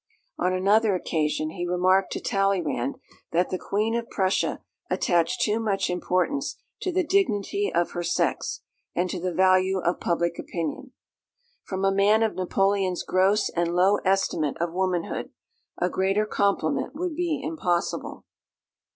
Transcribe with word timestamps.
On 0.39 0.51
another 0.51 0.95
occasion 0.95 1.51
he 1.51 1.67
remarked 1.67 2.11
to 2.13 2.19
Talleyrand 2.19 2.95
that 3.31 3.51
the 3.51 3.59
"Queen 3.59 3.93
of 3.95 4.09
Prussia 4.09 4.63
attached 4.89 5.41
too 5.41 5.59
much 5.59 5.91
importance 5.91 6.57
to 6.81 6.91
the 6.91 7.03
dignity 7.03 7.71
of 7.71 7.91
her 7.91 8.01
sex, 8.01 8.61
and 8.95 9.11
to 9.11 9.19
the 9.19 9.31
value 9.31 9.77
of 9.77 9.99
public 9.99 10.39
opinion." 10.39 10.91
From 11.65 11.85
a 11.85 11.93
man 11.93 12.23
of 12.23 12.33
Napoleon's 12.33 13.03
gross 13.03 13.49
and 13.49 13.75
low 13.75 13.97
estimate 13.97 14.57
of 14.59 14.73
womanhood, 14.73 15.29
a 15.77 15.87
greater 15.87 16.25
compliment 16.25 16.95
would 16.95 17.15
be 17.15 17.39
impossible. 17.43 18.25